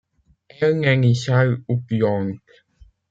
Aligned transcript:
Elle 0.49 0.79
n’est 0.79 0.97
ni 0.97 1.15
sale 1.15 1.59
ou 1.67 1.77
puante. 1.81 2.33